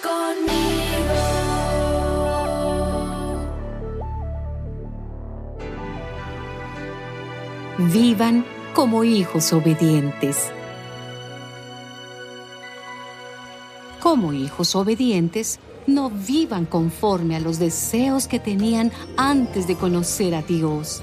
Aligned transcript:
conmigo. 0.00 0.72
Vivan 7.78 8.44
como 8.74 9.04
hijos 9.04 9.52
obedientes. 9.52 10.50
Como 14.00 14.32
hijos 14.32 14.74
obedientes, 14.74 15.58
no 15.86 16.10
vivan 16.10 16.66
conforme 16.66 17.36
a 17.36 17.40
los 17.40 17.58
deseos 17.58 18.28
que 18.28 18.38
tenían 18.38 18.92
antes 19.16 19.66
de 19.66 19.76
conocer 19.76 20.34
a 20.34 20.42
Dios. 20.42 21.02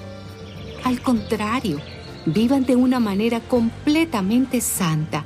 Al 0.83 1.01
contrario, 1.01 1.79
vivan 2.25 2.65
de 2.65 2.75
una 2.75 2.99
manera 2.99 3.39
completamente 3.41 4.61
santa, 4.61 5.25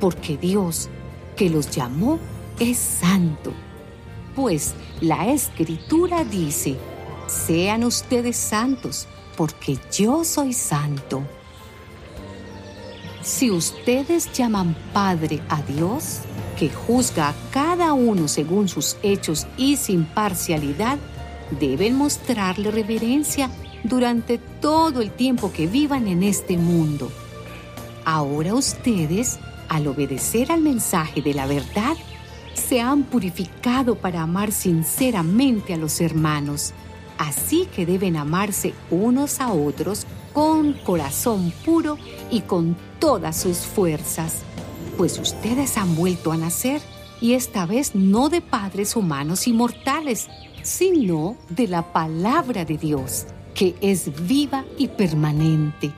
porque 0.00 0.36
Dios, 0.36 0.88
que 1.36 1.50
los 1.50 1.70
llamó, 1.70 2.18
es 2.60 2.78
santo. 2.78 3.52
Pues 4.36 4.74
la 5.00 5.26
escritura 5.32 6.22
dice, 6.22 6.76
sean 7.26 7.82
ustedes 7.82 8.36
santos, 8.36 9.08
porque 9.36 9.78
yo 9.92 10.22
soy 10.22 10.52
santo. 10.52 11.22
Si 13.22 13.50
ustedes 13.50 14.32
llaman 14.32 14.76
Padre 14.92 15.40
a 15.48 15.62
Dios, 15.62 16.20
que 16.58 16.68
juzga 16.68 17.30
a 17.30 17.34
cada 17.50 17.94
uno 17.94 18.28
según 18.28 18.68
sus 18.68 18.96
hechos 19.02 19.46
y 19.56 19.76
sin 19.76 20.04
parcialidad, 20.04 20.98
deben 21.58 21.96
mostrarle 21.96 22.70
reverencia 22.70 23.50
durante 23.82 24.38
todo 24.38 25.00
el 25.00 25.10
tiempo 25.10 25.52
que 25.52 25.66
vivan 25.66 26.06
en 26.06 26.22
este 26.22 26.56
mundo. 26.56 27.10
Ahora 28.04 28.54
ustedes, 28.54 29.38
al 29.68 29.86
obedecer 29.86 30.52
al 30.52 30.60
mensaje 30.60 31.22
de 31.22 31.34
la 31.34 31.46
verdad, 31.46 31.96
se 32.60 32.80
han 32.80 33.02
purificado 33.04 33.96
para 33.96 34.22
amar 34.22 34.52
sinceramente 34.52 35.74
a 35.74 35.76
los 35.76 36.00
hermanos. 36.00 36.72
Así 37.18 37.66
que 37.74 37.86
deben 37.86 38.16
amarse 38.16 38.74
unos 38.90 39.40
a 39.40 39.52
otros 39.52 40.06
con 40.32 40.74
corazón 40.74 41.52
puro 41.64 41.98
y 42.30 42.42
con 42.42 42.76
todas 42.98 43.36
sus 43.36 43.58
fuerzas. 43.58 44.42
Pues 44.96 45.18
ustedes 45.18 45.76
han 45.76 45.96
vuelto 45.96 46.32
a 46.32 46.36
nacer 46.36 46.80
y 47.20 47.34
esta 47.34 47.66
vez 47.66 47.94
no 47.94 48.28
de 48.28 48.40
padres 48.40 48.96
humanos 48.96 49.46
y 49.48 49.52
mortales, 49.52 50.28
sino 50.62 51.36
de 51.48 51.68
la 51.68 51.92
palabra 51.92 52.64
de 52.64 52.78
Dios, 52.78 53.26
que 53.54 53.74
es 53.80 54.26
viva 54.26 54.64
y 54.78 54.88
permanente 54.88 55.92